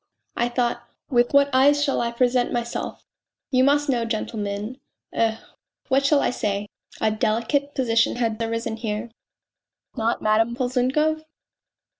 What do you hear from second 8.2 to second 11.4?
arisen here."" Not Madame Polzunkov